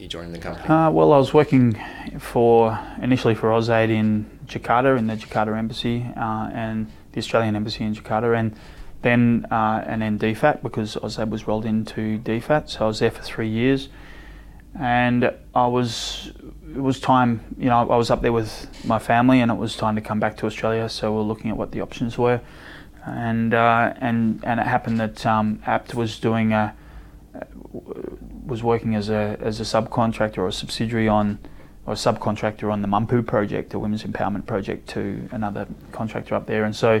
you 0.00 0.08
joining 0.08 0.32
the 0.32 0.38
company? 0.38 0.66
Uh, 0.66 0.90
well, 0.90 1.12
I 1.12 1.18
was 1.18 1.34
working 1.34 1.78
for 2.18 2.78
initially 3.02 3.34
for 3.34 3.50
AusAid 3.50 3.90
in 3.90 4.38
Jakarta 4.46 4.98
in 4.98 5.06
the 5.06 5.14
Jakarta 5.14 5.56
embassy 5.56 6.06
uh, 6.16 6.50
and 6.52 6.90
the 7.12 7.18
Australian 7.18 7.54
embassy 7.54 7.84
in 7.84 7.94
Jakarta, 7.94 8.38
and 8.38 8.56
then 9.02 9.46
uh, 9.50 9.84
and 9.86 10.02
then 10.02 10.18
DFAT 10.18 10.62
because 10.62 10.96
AusAid 10.96 11.28
was 11.28 11.46
rolled 11.46 11.66
into 11.66 12.18
DFAT. 12.20 12.70
So 12.70 12.84
I 12.84 12.88
was 12.88 13.00
there 13.00 13.10
for 13.10 13.22
three 13.22 13.48
years, 13.48 13.88
and 14.78 15.32
I 15.54 15.66
was 15.66 16.32
it 16.74 16.80
was 16.80 16.98
time. 17.00 17.44
You 17.58 17.68
know, 17.68 17.78
I 17.90 17.96
was 17.96 18.10
up 18.10 18.22
there 18.22 18.32
with 18.32 18.68
my 18.84 18.98
family, 18.98 19.40
and 19.40 19.50
it 19.50 19.58
was 19.58 19.76
time 19.76 19.96
to 19.96 20.00
come 20.00 20.18
back 20.18 20.36
to 20.38 20.46
Australia. 20.46 20.88
So 20.88 21.10
we 21.10 21.18
we're 21.18 21.24
looking 21.24 21.50
at 21.50 21.56
what 21.56 21.72
the 21.72 21.82
options 21.82 22.16
were, 22.16 22.40
and 23.04 23.52
uh, 23.52 23.92
and 23.98 24.40
and 24.44 24.60
it 24.60 24.66
happened 24.66 24.98
that 25.00 25.26
um, 25.26 25.62
Abt 25.66 25.94
was 25.94 26.18
doing 26.18 26.52
a 26.52 26.74
was 28.50 28.62
working 28.62 28.94
as 28.96 29.08
a 29.08 29.38
as 29.40 29.60
a 29.60 29.62
subcontractor 29.62 30.38
or 30.38 30.48
a 30.48 30.52
subsidiary 30.52 31.08
on 31.08 31.38
or 31.86 31.94
subcontractor 31.94 32.70
on 32.70 32.82
the 32.82 32.88
Mampu 32.88 33.26
project, 33.26 33.72
a 33.72 33.78
women's 33.78 34.04
empowerment 34.04 34.44
project, 34.46 34.88
to 34.90 35.28
another 35.30 35.66
contractor 35.92 36.34
up 36.34 36.46
there, 36.46 36.64
and 36.64 36.76
so 36.76 37.00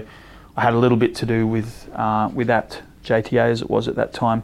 I 0.56 0.62
had 0.62 0.72
a 0.72 0.78
little 0.78 0.96
bit 0.96 1.14
to 1.16 1.26
do 1.26 1.46
with 1.46 1.90
uh, 1.94 2.30
with 2.32 2.46
that 2.46 2.80
JTA 3.04 3.50
as 3.50 3.62
it 3.62 3.68
was 3.68 3.88
at 3.88 3.96
that 3.96 4.14
time 4.14 4.42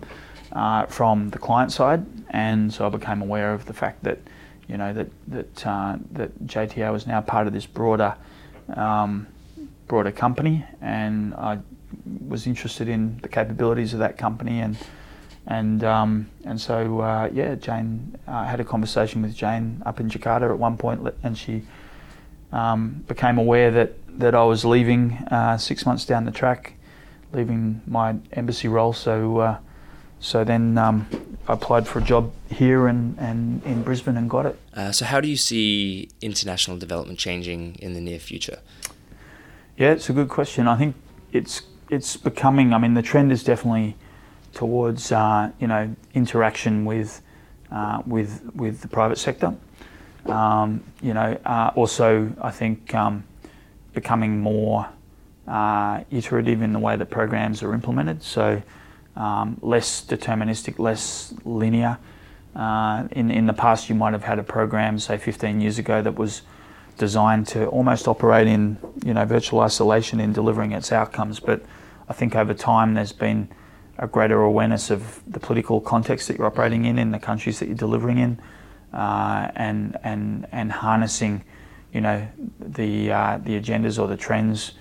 uh, 0.52 0.86
from 0.86 1.30
the 1.30 1.38
client 1.38 1.72
side, 1.72 2.04
and 2.30 2.72
so 2.74 2.84
I 2.86 2.88
became 2.90 3.22
aware 3.22 3.54
of 3.54 3.64
the 3.66 3.72
fact 3.72 4.02
that 4.02 4.18
you 4.68 4.76
know 4.76 4.92
that 4.92 5.08
that 5.28 5.66
uh, 5.66 5.96
that 6.12 6.44
JTA 6.44 6.92
was 6.92 7.06
now 7.06 7.20
part 7.20 7.46
of 7.46 7.52
this 7.52 7.66
broader 7.66 8.16
um, 8.74 9.28
broader 9.86 10.10
company, 10.10 10.64
and 10.80 11.34
I 11.34 11.60
was 12.28 12.46
interested 12.46 12.88
in 12.88 13.20
the 13.22 13.28
capabilities 13.28 13.92
of 13.92 14.00
that 14.00 14.18
company 14.18 14.60
and 14.60 14.76
and 15.46 15.84
um, 15.84 16.28
and 16.44 16.60
so 16.60 17.00
uh, 17.00 17.28
yeah, 17.32 17.54
Jane 17.54 18.18
uh, 18.26 18.44
had 18.44 18.60
a 18.60 18.64
conversation 18.64 19.22
with 19.22 19.34
Jane 19.34 19.82
up 19.86 20.00
in 20.00 20.10
Jakarta 20.10 20.50
at 20.50 20.58
one 20.58 20.76
point, 20.76 21.06
and 21.22 21.38
she 21.38 21.62
um, 22.52 23.04
became 23.06 23.38
aware 23.38 23.70
that 23.70 23.92
that 24.18 24.34
I 24.34 24.44
was 24.44 24.64
leaving 24.64 25.12
uh, 25.30 25.56
six 25.58 25.86
months 25.86 26.04
down 26.04 26.24
the 26.24 26.30
track, 26.30 26.74
leaving 27.32 27.82
my 27.86 28.16
embassy 28.32 28.68
role. 28.68 28.92
So 28.92 29.38
uh, 29.38 29.58
so 30.18 30.42
then 30.44 30.78
um, 30.78 31.06
I 31.46 31.52
applied 31.52 31.86
for 31.86 32.00
a 32.00 32.02
job 32.02 32.32
here 32.50 32.88
and, 32.88 33.16
and 33.18 33.62
in 33.64 33.82
Brisbane 33.82 34.16
and 34.16 34.28
got 34.28 34.46
it. 34.46 34.58
Uh, 34.74 34.90
so 34.90 35.04
how 35.04 35.20
do 35.20 35.28
you 35.28 35.36
see 35.36 36.08
international 36.20 36.76
development 36.78 37.18
changing 37.18 37.76
in 37.76 37.94
the 37.94 38.00
near 38.00 38.18
future? 38.18 38.58
Yeah, 39.76 39.92
it's 39.92 40.08
a 40.08 40.12
good 40.12 40.28
question. 40.28 40.66
I 40.66 40.76
think 40.76 40.96
it's 41.32 41.62
it's 41.88 42.16
becoming. 42.16 42.72
I 42.72 42.78
mean, 42.78 42.94
the 42.94 43.02
trend 43.02 43.30
is 43.30 43.44
definitely 43.44 43.94
towards 44.56 45.12
uh, 45.12 45.52
you 45.60 45.68
know 45.68 45.94
interaction 46.14 46.84
with 46.84 47.22
uh, 47.70 48.02
with 48.06 48.42
with 48.54 48.80
the 48.80 48.88
private 48.88 49.18
sector. 49.18 49.54
Um, 50.26 50.82
you 51.00 51.14
know, 51.14 51.38
uh, 51.44 51.70
also 51.76 52.32
I 52.40 52.50
think 52.50 52.92
um, 52.94 53.22
becoming 53.92 54.40
more 54.40 54.88
uh, 55.46 56.02
iterative 56.10 56.62
in 56.62 56.72
the 56.72 56.80
way 56.80 56.96
that 56.96 57.10
programs 57.10 57.62
are 57.62 57.72
implemented. 57.74 58.22
So 58.22 58.62
um, 59.14 59.58
less 59.60 60.04
deterministic, 60.04 60.78
less 60.78 61.32
linear. 61.44 61.98
Uh, 62.56 63.06
in 63.12 63.30
in 63.30 63.46
the 63.46 63.52
past, 63.52 63.88
you 63.90 63.94
might 63.94 64.14
have 64.14 64.24
had 64.24 64.38
a 64.38 64.42
program, 64.42 64.98
say 64.98 65.18
15 65.18 65.60
years 65.60 65.78
ago, 65.78 66.00
that 66.00 66.16
was 66.16 66.42
designed 66.96 67.46
to 67.46 67.66
almost 67.66 68.08
operate 68.08 68.46
in 68.48 68.78
you 69.04 69.12
know 69.12 69.26
virtual 69.26 69.60
isolation 69.60 70.18
in 70.18 70.32
delivering 70.32 70.72
its 70.72 70.92
outcomes. 70.92 71.40
But 71.40 71.62
I 72.08 72.14
think 72.14 72.34
over 72.34 72.54
time, 72.54 72.94
there's 72.94 73.12
been 73.12 73.48
a 73.98 74.06
greater 74.06 74.42
awareness 74.42 74.90
of 74.90 75.22
the 75.26 75.40
political 75.40 75.80
context 75.80 76.28
that 76.28 76.36
you're 76.36 76.46
operating 76.46 76.84
in, 76.84 76.98
in 76.98 77.10
the 77.10 77.18
countries 77.18 77.58
that 77.60 77.66
you're 77.66 77.76
delivering 77.76 78.18
in, 78.18 78.40
uh, 78.92 79.50
and 79.54 79.96
and 80.02 80.46
and 80.52 80.72
harnessing, 80.72 81.44
you 81.92 82.00
know, 82.00 82.26
the 82.60 83.10
uh, 83.10 83.38
the 83.38 83.60
agendas 83.60 83.98
or 83.98 84.06
the 84.08 84.16
trends, 84.16 84.72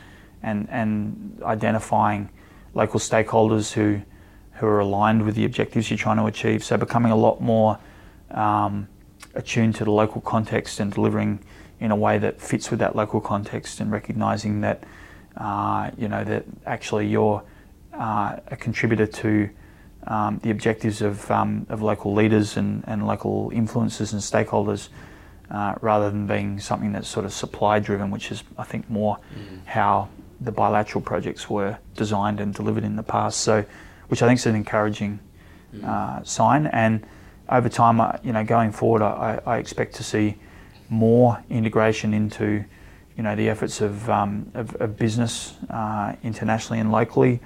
and 0.43 0.67
and 0.69 1.39
identifying 1.43 2.29
local 2.73 2.99
stakeholders 2.99 3.73
who 3.73 4.01
who 4.53 4.65
are 4.65 4.79
aligned 4.79 5.25
with 5.25 5.35
the 5.35 5.45
objectives 5.45 5.89
you're 5.89 5.97
trying 5.97 6.17
to 6.17 6.25
achieve. 6.25 6.63
So 6.63 6.77
becoming 6.77 7.11
a 7.11 7.15
lot 7.17 7.41
more 7.41 7.77
um, 8.31 8.87
attuned 9.33 9.75
to 9.75 9.83
the 9.83 9.91
local 9.91 10.21
context 10.21 10.79
and 10.79 10.93
delivering 10.93 11.39
in 11.79 11.91
a 11.91 11.95
way 11.95 12.17
that 12.17 12.39
fits 12.39 12.69
with 12.69 12.79
that 12.79 12.95
local 12.95 13.21
context, 13.21 13.79
and 13.79 13.91
recognizing 13.91 14.61
that 14.61 14.83
uh, 15.37 15.91
you 15.97 16.07
know 16.07 16.23
that 16.23 16.43
actually 16.65 17.07
you're 17.07 17.43
uh, 17.97 18.37
a 18.47 18.55
contributor 18.55 19.07
to 19.07 19.49
um, 20.07 20.39
the 20.43 20.51
objectives 20.51 21.01
of, 21.01 21.29
um, 21.31 21.65
of 21.69 21.81
local 21.81 22.13
leaders 22.13 22.57
and, 22.57 22.83
and 22.87 23.07
local 23.07 23.51
influencers 23.51 24.13
and 24.13 24.21
stakeholders 24.21 24.89
uh, 25.49 25.75
rather 25.81 26.09
than 26.09 26.27
being 26.27 26.59
something 26.59 26.91
that's 26.91 27.07
sort 27.07 27.25
of 27.25 27.33
supply 27.33 27.79
driven, 27.79 28.11
which 28.11 28.31
is, 28.31 28.43
I 28.57 28.63
think, 28.63 28.89
more 28.89 29.17
mm. 29.17 29.65
how 29.65 30.09
the 30.41 30.51
bilateral 30.51 31.01
projects 31.01 31.49
were 31.49 31.77
designed 31.95 32.39
and 32.39 32.53
delivered 32.53 32.83
in 32.83 32.95
the 32.95 33.03
past. 33.03 33.41
So, 33.41 33.65
which 34.07 34.21
I 34.21 34.27
think 34.27 34.39
is 34.39 34.45
an 34.45 34.55
encouraging 34.55 35.19
mm. 35.73 35.83
uh, 35.83 36.23
sign. 36.23 36.67
And 36.67 37.05
over 37.49 37.69
time, 37.69 38.01
uh, 38.01 38.13
you 38.23 38.33
know, 38.33 38.43
going 38.43 38.71
forward, 38.71 39.01
I, 39.01 39.39
I, 39.45 39.57
expect 39.57 39.95
to 39.95 40.03
see 40.03 40.35
more 40.89 41.43
integration 41.49 42.13
into, 42.13 42.63
you 43.15 43.23
know, 43.23 43.35
the 43.35 43.49
efforts 43.49 43.81
of, 43.81 44.09
um, 44.09 44.51
of, 44.53 44.75
of, 44.75 44.97
business 44.97 45.55
uh, 45.69 46.15
internationally 46.23 46.79
and 46.79 46.91
locally 46.91 47.39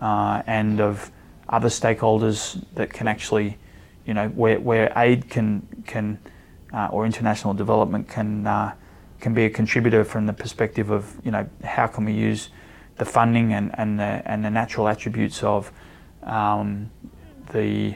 uh, 0.00 0.42
and 0.46 0.80
of 0.80 1.10
other 1.48 1.68
stakeholders 1.68 2.62
that 2.74 2.92
can 2.92 3.08
actually, 3.08 3.56
you 4.04 4.14
know, 4.14 4.28
where, 4.28 4.60
where 4.60 4.92
aid 4.96 5.28
can 5.28 5.66
can 5.86 6.18
uh, 6.72 6.88
or 6.90 7.06
international 7.06 7.54
development 7.54 8.08
can 8.08 8.46
uh, 8.46 8.74
can 9.20 9.34
be 9.34 9.44
a 9.44 9.50
contributor 9.50 10.04
from 10.04 10.26
the 10.26 10.32
perspective 10.32 10.90
of 10.90 11.16
you 11.24 11.30
know 11.30 11.48
how 11.64 11.86
can 11.86 12.04
we 12.04 12.12
use 12.12 12.50
the 12.98 13.04
funding 13.04 13.52
and, 13.52 13.70
and 13.78 13.98
the 13.98 14.22
and 14.24 14.44
the 14.44 14.50
natural 14.50 14.88
attributes 14.88 15.42
of 15.42 15.72
um, 16.24 16.90
the 17.52 17.94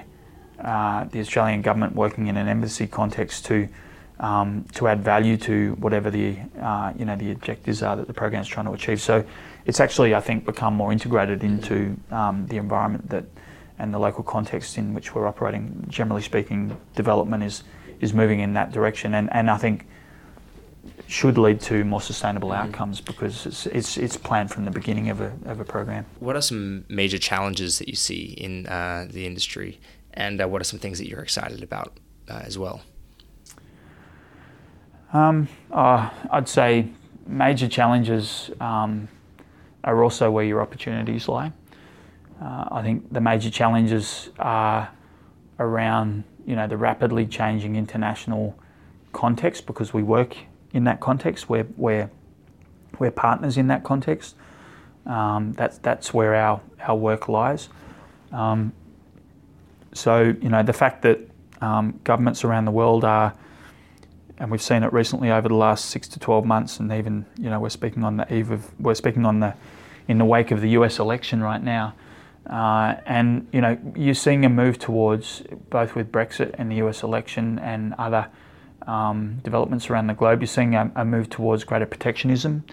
uh, 0.60 1.04
the 1.04 1.20
Australian 1.20 1.62
government 1.62 1.94
working 1.94 2.28
in 2.28 2.36
an 2.36 2.48
embassy 2.48 2.86
context 2.86 3.44
to 3.46 3.68
um, 4.20 4.64
to 4.74 4.88
add 4.88 5.02
value 5.02 5.36
to 5.36 5.72
whatever 5.80 6.10
the 6.10 6.36
uh, 6.60 6.92
you 6.96 7.04
know 7.04 7.16
the 7.16 7.32
objectives 7.32 7.82
are 7.82 7.96
that 7.96 8.06
the 8.06 8.14
program 8.14 8.42
is 8.42 8.48
trying 8.48 8.66
to 8.66 8.72
achieve. 8.72 9.00
So 9.00 9.24
it's 9.64 9.80
actually 9.80 10.14
I 10.14 10.20
think 10.20 10.44
become 10.44 10.74
more 10.74 10.92
integrated 10.92 11.44
into 11.44 11.96
um, 12.10 12.46
the 12.46 12.56
environment 12.56 13.10
that 13.10 13.24
and 13.78 13.92
the 13.92 13.98
local 13.98 14.22
context 14.22 14.78
in 14.78 14.94
which 14.94 15.14
we're 15.14 15.26
operating. 15.26 15.84
Generally 15.88 16.22
speaking, 16.22 16.76
development 16.94 17.42
is 17.42 17.64
is 18.00 18.12
moving 18.12 18.40
in 18.40 18.54
that 18.54 18.72
direction, 18.72 19.14
and, 19.14 19.32
and 19.32 19.50
I 19.50 19.58
think 19.58 19.86
should 21.06 21.38
lead 21.38 21.60
to 21.60 21.84
more 21.84 22.00
sustainable 22.00 22.50
mm-hmm. 22.50 22.68
outcomes 22.68 23.00
because 23.00 23.46
it's, 23.46 23.66
it's 23.66 23.96
it's 23.96 24.16
planned 24.16 24.50
from 24.50 24.64
the 24.64 24.70
beginning 24.70 25.08
of 25.10 25.20
a 25.20 25.32
of 25.46 25.60
a 25.60 25.64
program. 25.64 26.06
What 26.20 26.36
are 26.36 26.42
some 26.42 26.84
major 26.88 27.18
challenges 27.18 27.78
that 27.78 27.88
you 27.88 27.96
see 27.96 28.34
in 28.38 28.66
uh, 28.66 29.06
the 29.10 29.26
industry, 29.26 29.80
and 30.14 30.40
uh, 30.40 30.48
what 30.48 30.60
are 30.60 30.64
some 30.64 30.78
things 30.78 30.98
that 30.98 31.08
you're 31.08 31.22
excited 31.22 31.62
about 31.62 31.98
uh, 32.28 32.42
as 32.44 32.58
well? 32.58 32.82
Um, 35.12 35.48
uh, 35.70 36.08
I'd 36.30 36.48
say 36.48 36.88
major 37.26 37.68
challenges 37.68 38.50
um, 38.60 39.08
are 39.84 40.02
also 40.02 40.30
where 40.30 40.44
your 40.44 40.60
opportunities 40.60 41.28
lie. 41.28 41.52
Uh, 42.40 42.68
I 42.70 42.82
think 42.82 43.12
the 43.12 43.20
major 43.20 43.50
challenges 43.50 44.30
are 44.38 44.90
around 45.58 46.24
you 46.46 46.56
know 46.56 46.66
the 46.66 46.76
rapidly 46.76 47.26
changing 47.26 47.76
international 47.76 48.58
context 49.12 49.66
because 49.66 49.94
we 49.94 50.02
work 50.02 50.36
in 50.72 50.84
that 50.84 51.00
context. 51.00 51.48
We're 51.48 51.66
we're, 51.76 52.10
we're 52.98 53.10
partners 53.10 53.56
in 53.56 53.68
that 53.68 53.84
context. 53.84 54.34
Um, 55.06 55.52
that's 55.52 55.78
that's 55.78 56.12
where 56.12 56.34
our 56.34 56.60
our 56.80 56.96
work 56.96 57.28
lies. 57.28 57.68
Um, 58.32 58.72
so 59.92 60.34
you 60.40 60.48
know 60.48 60.62
the 60.62 60.72
fact 60.72 61.02
that 61.02 61.20
um, 61.60 62.00
governments 62.02 62.44
around 62.44 62.64
the 62.64 62.72
world 62.72 63.04
are 63.04 63.34
and 64.42 64.50
we've 64.50 64.60
seen 64.60 64.82
it 64.82 64.92
recently 64.92 65.30
over 65.30 65.48
the 65.48 65.54
last 65.54 65.84
six 65.84 66.08
to 66.08 66.18
12 66.18 66.44
months, 66.44 66.80
and 66.80 66.92
even 66.92 67.24
you 67.38 67.48
know 67.48 67.60
we're 67.60 67.68
speaking 67.68 68.02
on 68.02 68.16
the 68.16 68.34
eve 68.34 68.50
of 68.50 68.68
we're 68.80 68.92
speaking 68.92 69.24
on 69.24 69.38
the 69.38 69.54
in 70.08 70.18
the 70.18 70.24
wake 70.24 70.50
of 70.50 70.60
the 70.60 70.70
U.S. 70.70 70.98
election 70.98 71.40
right 71.40 71.62
now, 71.62 71.94
uh, 72.50 72.96
and 73.06 73.46
you 73.52 73.60
know 73.60 73.78
you're 73.94 74.14
seeing 74.14 74.44
a 74.44 74.48
move 74.48 74.80
towards 74.80 75.44
both 75.70 75.94
with 75.94 76.10
Brexit 76.10 76.56
and 76.58 76.72
the 76.72 76.76
U.S. 76.76 77.04
election 77.04 77.60
and 77.60 77.94
other 77.98 78.26
um, 78.88 79.38
developments 79.44 79.88
around 79.88 80.08
the 80.08 80.14
globe. 80.14 80.40
You're 80.40 80.48
seeing 80.48 80.74
a, 80.74 80.90
a 80.96 81.04
move 81.04 81.30
towards 81.30 81.62
greater 81.62 81.86
protectionism, 81.86 82.64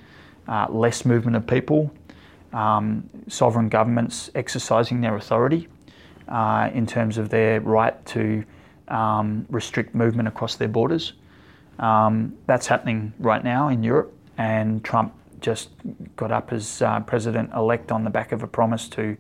uh, 0.47 0.65
less 0.71 1.05
movement 1.05 1.37
of 1.37 1.45
people, 1.45 1.93
um, 2.51 3.07
sovereign 3.27 3.69
governments 3.69 4.31
exercising 4.33 5.01
their 5.01 5.15
authority 5.15 5.67
uh, 6.29 6.71
in 6.73 6.87
terms 6.87 7.19
of 7.19 7.29
their 7.29 7.61
right 7.61 8.03
to 8.07 8.43
um, 8.87 9.45
restrict 9.51 9.93
movement 9.93 10.27
across 10.27 10.55
their 10.55 10.67
borders. 10.67 11.13
Um, 11.79 12.37
that's 12.45 12.67
happening 12.67 13.13
right 13.19 13.43
now 13.43 13.69
in 13.69 13.83
Europe, 13.83 14.13
and 14.37 14.83
Trump 14.83 15.13
just 15.39 15.69
got 16.15 16.31
up 16.31 16.51
as 16.51 16.81
uh, 16.81 16.99
president 17.01 17.51
elect 17.53 17.91
on 17.91 18.03
the 18.03 18.09
back 18.09 18.31
of 18.31 18.43
a 18.43 18.47
promise 18.47 18.89
to 18.89 19.15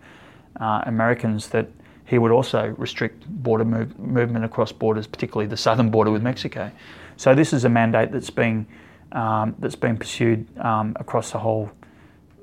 uh, 0.59 0.81
Americans 0.85 1.47
that 1.49 1.69
he 2.05 2.17
would 2.17 2.31
also 2.31 2.73
restrict 2.77 3.25
border 3.43 3.63
move, 3.63 3.97
movement 3.99 4.43
across 4.43 4.71
borders, 4.71 5.07
particularly 5.07 5.47
the 5.47 5.57
southern 5.57 5.89
border 5.89 6.11
with 6.11 6.23
Mexico. 6.23 6.71
So 7.17 7.35
this 7.35 7.53
is 7.53 7.65
a 7.65 7.69
mandate 7.69 8.11
that's 8.11 8.29
being 8.29 8.65
um, 9.11 9.55
that's 9.59 9.75
been 9.75 9.97
pursued 9.97 10.45
um, 10.59 10.95
across 10.99 11.31
the 11.31 11.39
whole, 11.39 11.71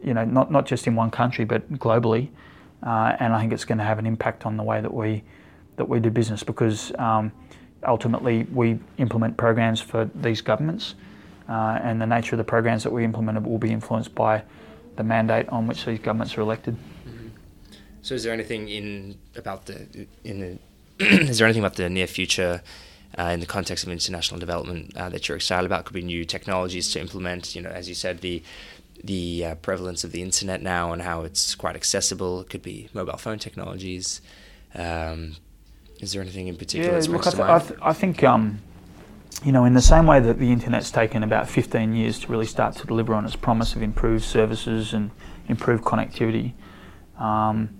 you 0.03 0.15
know, 0.15 0.25
not 0.25 0.51
not 0.51 0.67
just 0.67 0.87
in 0.87 0.95
one 0.95 1.11
country 1.11 1.45
but 1.45 1.71
globally, 1.75 2.29
uh, 2.83 3.17
and 3.21 3.33
I 3.33 3.41
think 3.41 3.53
it's 3.53 3.65
going 3.65 3.79
to 3.79 3.85
have 3.85 3.99
an 3.99 4.07
impact 4.07 4.47
on 4.47 4.57
the 4.57 4.63
way 4.63 4.81
that 4.81 4.93
we 4.93 5.25
that 5.77 5.89
we 5.89 6.01
do 6.01 6.11
business 6.11 6.43
because 6.43 6.93
um, 6.99 7.33
ultimately 7.87 8.45
we 8.52 8.78
implement 8.99 9.37
programs 9.37 9.81
for 9.81 10.11
these 10.14 10.40
governments, 10.40 10.95
uh, 11.49 11.78
and 11.83 12.00
the 12.00 12.07
nature 12.07 12.35
of 12.35 12.38
the 12.38 12.45
programs 12.45 12.83
that 12.83 12.93
we 12.93 13.05
implement 13.05 13.43
will 13.47 13.59
be 13.59 13.73
influenced 13.73 14.14
by 14.14 14.43
the 14.97 15.05
mandate 15.05 15.49
on 15.50 15.66
which 15.66 15.85
these 15.85 15.99
governments 15.99 16.37
are 16.37 16.40
elected. 16.40 16.76
Mm-hmm. 17.07 17.28
So, 18.02 18.14
is 18.14 18.25
there 18.25 18.33
anything 18.33 18.69
in 18.69 19.19
about 19.37 19.66
the 19.66 20.07
in 20.25 20.40
the 20.40 20.59
is 21.05 21.38
there 21.38 21.47
anything 21.47 21.62
about 21.62 21.76
the 21.76 21.88
near 21.88 22.07
future? 22.07 22.62
Uh, 23.19 23.31
in 23.33 23.40
the 23.40 23.47
context 23.47 23.87
of 23.87 23.90
international 23.90 24.38
development, 24.38 24.95
uh, 24.95 25.09
that 25.09 25.26
you're 25.26 25.37
excited 25.37 25.64
about 25.64 25.87
could 25.87 25.95
be 25.95 26.02
new 26.02 26.23
technologies 26.25 26.93
to 26.93 27.00
implement. 27.00 27.55
You 27.55 27.62
know, 27.62 27.71
as 27.71 27.88
you 27.88 27.95
said, 27.95 28.21
the 28.21 28.43
the 29.02 29.47
uh, 29.47 29.55
prevalence 29.57 30.05
of 30.05 30.12
the 30.12 30.21
internet 30.21 30.61
now 30.61 30.93
and 30.93 31.00
how 31.00 31.23
it's 31.23 31.55
quite 31.55 31.76
accessible. 31.76 32.40
It 32.40 32.50
could 32.50 32.62
be 32.62 32.88
mobile 32.93 33.16
phone 33.16 33.38
technologies. 33.38 34.21
Um, 34.75 35.37
is 36.00 36.12
there 36.12 36.23
anything 36.23 36.49
in 36.49 36.57
particular? 36.57 36.99
Yeah, 36.99 37.11
look, 37.11 37.26
I, 37.26 37.31
th- 37.31 37.43
I, 37.43 37.59
th- 37.59 37.81
I, 37.83 37.93
think 37.93 38.23
um, 38.23 38.61
you 39.45 39.53
know, 39.53 39.65
in 39.65 39.75
the 39.75 39.83
same 39.83 40.07
way 40.07 40.21
that 40.21 40.38
the 40.38 40.50
internet's 40.50 40.91
taken 40.91 41.23
about 41.23 41.49
15 41.49 41.95
years 41.95 42.19
to 42.21 42.29
really 42.29 42.47
start 42.47 42.76
to 42.76 42.87
deliver 42.87 43.15
on 43.15 43.25
its 43.25 43.37
promise 43.37 43.75
of 43.75 43.83
improved 43.83 44.25
services 44.25 44.93
and 44.93 45.11
improved 45.49 45.85
connectivity. 45.85 46.53
Um, 47.19 47.71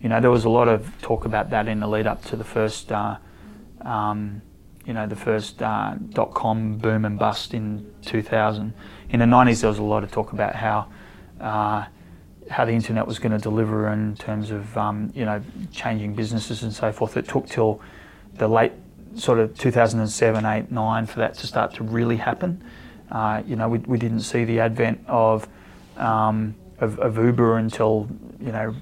you 0.00 0.08
know, 0.08 0.20
there 0.20 0.30
was 0.30 0.44
a 0.44 0.50
lot 0.50 0.68
of 0.68 1.00
talk 1.00 1.24
about 1.24 1.50
that 1.50 1.66
in 1.66 1.80
the 1.80 1.86
lead 1.86 2.06
up 2.06 2.24
to 2.26 2.36
the 2.36 2.44
first, 2.44 2.92
uh, 2.92 3.16
um, 3.80 4.42
you 4.84 4.92
know, 4.92 5.06
the 5.06 5.16
first 5.16 5.62
uh, 5.62 5.94
dot 6.10 6.34
com 6.34 6.76
boom 6.78 7.04
and 7.04 7.18
bust 7.18 7.54
in 7.54 7.92
2000. 8.02 8.74
In 9.10 9.20
the 9.20 9.24
90s, 9.24 9.62
there 9.62 9.70
was 9.70 9.78
a 9.78 9.82
lot 9.82 10.04
of 10.04 10.12
talk 10.12 10.32
about 10.32 10.54
how 10.56 10.88
uh, 11.40 11.86
how 12.50 12.64
the 12.64 12.72
internet 12.72 13.06
was 13.06 13.18
going 13.18 13.32
to 13.32 13.38
deliver 13.38 13.88
in 13.88 14.16
terms 14.16 14.50
of 14.50 14.76
um, 14.76 15.12
you 15.14 15.24
know 15.24 15.42
changing 15.72 16.14
businesses 16.14 16.62
and 16.62 16.72
so 16.72 16.92
forth. 16.92 17.16
It 17.16 17.28
took 17.28 17.48
till 17.48 17.80
the 18.34 18.48
late 18.48 18.72
sort 19.16 19.38
of 19.38 19.56
2007, 19.56 20.44
8, 20.44 20.70
9 20.70 21.06
for 21.06 21.20
that 21.20 21.34
to 21.34 21.46
start 21.46 21.74
to 21.74 21.84
really 21.84 22.16
happen. 22.16 22.62
Uh, 23.10 23.42
you 23.46 23.54
know, 23.54 23.68
we, 23.68 23.78
we 23.78 23.98
didn't 23.98 24.20
see 24.20 24.44
the 24.44 24.58
advent 24.60 25.00
of, 25.06 25.46
um, 25.96 26.54
of, 26.80 26.98
of 26.98 27.16
Uber 27.16 27.58
until 27.58 28.08
you 28.40 28.52
know 28.52 28.74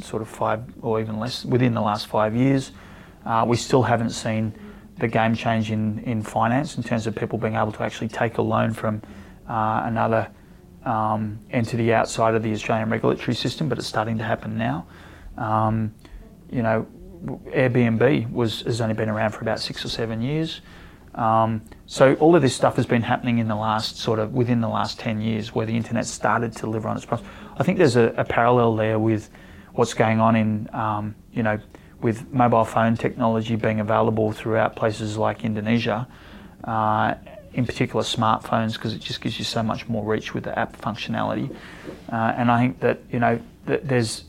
sort 0.00 0.22
of 0.22 0.28
five 0.28 0.62
or 0.82 1.00
even 1.00 1.18
less 1.18 1.44
within 1.44 1.74
the 1.74 1.80
last 1.80 2.06
five 2.06 2.34
years. 2.36 2.72
Uh, 3.24 3.44
we 3.46 3.56
still 3.56 3.82
haven't 3.82 4.10
seen 4.10 4.52
the 4.98 5.08
game 5.08 5.34
change 5.34 5.70
in, 5.70 5.98
in 6.00 6.22
finance 6.22 6.76
in 6.76 6.82
terms 6.82 7.06
of 7.06 7.16
people 7.16 7.38
being 7.38 7.54
able 7.54 7.72
to 7.72 7.82
actually 7.82 8.08
take 8.08 8.38
a 8.38 8.42
loan 8.42 8.72
from 8.72 9.02
uh, 9.48 9.82
another 9.84 10.28
um, 10.84 11.38
entity 11.50 11.92
outside 11.92 12.34
of 12.34 12.42
the 12.42 12.52
Australian 12.52 12.90
regulatory 12.90 13.34
system, 13.34 13.68
but 13.68 13.78
it's 13.78 13.86
starting 13.86 14.18
to 14.18 14.24
happen 14.24 14.56
now. 14.56 14.86
Um, 15.36 15.94
you 16.50 16.62
know, 16.62 16.86
Airbnb 17.48 18.32
was 18.32 18.62
has 18.62 18.80
only 18.80 18.94
been 18.94 19.08
around 19.08 19.32
for 19.32 19.42
about 19.42 19.60
six 19.60 19.84
or 19.84 19.88
seven 19.88 20.22
years. 20.22 20.60
Um, 21.14 21.62
so 21.86 22.14
all 22.14 22.36
of 22.36 22.42
this 22.42 22.54
stuff 22.54 22.76
has 22.76 22.86
been 22.86 23.02
happening 23.02 23.38
in 23.38 23.48
the 23.48 23.56
last 23.56 23.98
sort 23.98 24.18
of 24.18 24.32
within 24.32 24.60
the 24.60 24.68
last 24.68 24.98
ten 24.98 25.20
years, 25.20 25.54
where 25.54 25.66
the 25.66 25.76
internet 25.76 26.06
started 26.06 26.52
to 26.52 26.60
deliver 26.60 26.88
on 26.88 26.96
its 26.96 27.04
promise. 27.04 27.26
I 27.58 27.62
think 27.62 27.78
there's 27.78 27.96
a, 27.96 28.14
a 28.16 28.24
parallel 28.24 28.76
there 28.76 28.98
with 28.98 29.28
what's 29.72 29.94
going 29.94 30.20
on 30.20 30.36
in 30.36 30.68
um, 30.72 31.14
you 31.32 31.42
know 31.42 31.58
with 32.00 32.32
mobile 32.32 32.64
phone 32.64 32.96
technology 32.96 33.56
being 33.56 33.80
available 33.80 34.32
throughout 34.32 34.76
places 34.76 35.18
like 35.18 35.44
Indonesia. 35.44 36.08
Uh, 36.64 37.14
in 37.52 37.66
particular 37.66 38.02
smartphones 38.02 38.74
because 38.74 38.94
it 38.94 39.00
just 39.00 39.20
gives 39.20 39.38
you 39.38 39.44
so 39.44 39.62
much 39.62 39.88
more 39.88 40.04
reach 40.04 40.34
with 40.34 40.44
the 40.44 40.58
app 40.58 40.76
functionality. 40.80 41.54
Uh, 42.12 42.34
and 42.36 42.50
I 42.50 42.60
think 42.60 42.80
that 42.80 43.00
you 43.10 43.18
know 43.18 43.40
that 43.66 43.88
there's 43.88 44.24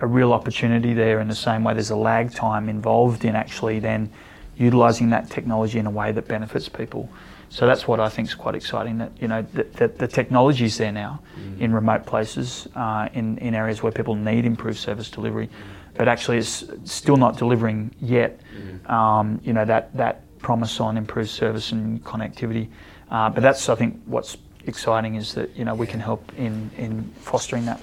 a 0.00 0.06
real 0.06 0.32
opportunity 0.32 0.92
there 0.92 1.20
in 1.20 1.28
the 1.28 1.34
same 1.34 1.62
way 1.62 1.72
there's 1.72 1.90
a 1.90 1.96
lag 1.96 2.32
time 2.32 2.68
involved 2.68 3.24
in 3.24 3.36
actually 3.36 3.78
then 3.78 4.10
utilising 4.56 5.10
that 5.10 5.30
technology 5.30 5.78
in 5.78 5.86
a 5.86 5.90
way 5.90 6.12
that 6.12 6.28
benefits 6.28 6.68
people. 6.68 7.08
So 7.48 7.66
that's 7.66 7.86
what 7.86 8.00
I 8.00 8.08
think 8.08 8.28
is 8.28 8.34
quite 8.34 8.56
exciting. 8.56 8.98
That 8.98 9.12
you 9.20 9.28
know 9.28 9.42
that, 9.54 9.74
that 9.74 9.98
the 9.98 10.08
technology 10.08 10.64
is 10.64 10.76
there 10.76 10.90
now 10.90 11.20
mm. 11.38 11.60
in 11.60 11.72
remote 11.72 12.04
places, 12.04 12.66
uh, 12.74 13.08
in 13.14 13.38
in 13.38 13.54
areas 13.54 13.82
where 13.82 13.92
people 13.92 14.16
need 14.16 14.44
improved 14.44 14.78
service 14.78 15.08
delivery, 15.08 15.48
but 15.94 16.08
actually 16.08 16.38
it's 16.38 16.64
still 16.84 17.16
not 17.16 17.36
delivering 17.36 17.94
yet. 18.00 18.40
Mm. 18.56 18.90
Um, 18.90 19.40
you 19.44 19.52
know 19.52 19.64
that 19.64 19.96
that 19.96 20.23
promise 20.44 20.78
on 20.78 20.96
improved 20.96 21.30
service 21.30 21.72
and 21.72 22.04
connectivity. 22.04 22.68
Uh, 23.10 23.30
but 23.30 23.42
that's 23.42 23.68
I 23.68 23.74
think 23.74 24.00
what's 24.04 24.36
exciting 24.66 25.16
is 25.16 25.34
that 25.34 25.56
you 25.56 25.64
know 25.64 25.74
we 25.74 25.86
can 25.86 25.98
help 25.98 26.32
in 26.36 26.70
in 26.76 27.10
fostering 27.20 27.64
that. 27.64 27.80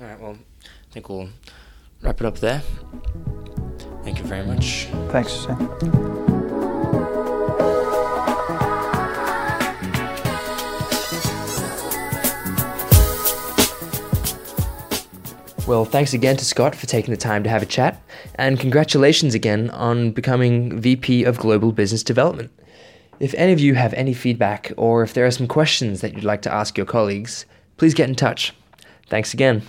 All 0.00 0.06
right. 0.06 0.20
Well, 0.20 0.36
I 0.64 0.92
think 0.92 1.08
we'll 1.08 1.28
wrap 2.02 2.20
it 2.20 2.26
up 2.26 2.38
there. 2.38 2.62
Thank 4.02 4.18
you 4.18 4.24
very 4.24 4.46
much. 4.46 4.86
Thanks, 5.10 5.32
Sam. 5.32 6.25
Well, 15.66 15.84
thanks 15.84 16.14
again 16.14 16.36
to 16.36 16.44
Scott 16.44 16.76
for 16.76 16.86
taking 16.86 17.10
the 17.10 17.16
time 17.16 17.42
to 17.42 17.50
have 17.50 17.60
a 17.60 17.66
chat, 17.66 18.00
and 18.36 18.60
congratulations 18.60 19.34
again 19.34 19.68
on 19.70 20.12
becoming 20.12 20.80
VP 20.80 21.24
of 21.24 21.38
Global 21.38 21.72
Business 21.72 22.04
Development. 22.04 22.52
If 23.18 23.34
any 23.34 23.52
of 23.52 23.58
you 23.58 23.74
have 23.74 23.92
any 23.94 24.14
feedback 24.14 24.72
or 24.76 25.02
if 25.02 25.12
there 25.12 25.26
are 25.26 25.30
some 25.32 25.48
questions 25.48 26.02
that 26.02 26.14
you'd 26.14 26.22
like 26.22 26.42
to 26.42 26.54
ask 26.54 26.76
your 26.76 26.86
colleagues, 26.86 27.46
please 27.78 27.94
get 27.94 28.08
in 28.08 28.14
touch. 28.14 28.54
Thanks 29.08 29.34
again. 29.34 29.62